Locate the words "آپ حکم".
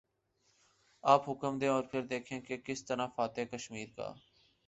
1.03-1.57